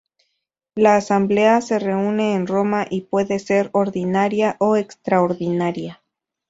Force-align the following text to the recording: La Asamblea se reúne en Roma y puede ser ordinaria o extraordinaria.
La 0.73 0.95
Asamblea 0.95 1.61
se 1.61 1.77
reúne 1.77 2.33
en 2.33 2.47
Roma 2.47 2.87
y 2.89 3.01
puede 3.01 3.37
ser 3.37 3.69
ordinaria 3.71 4.55
o 4.59 4.75
extraordinaria. 4.75 6.01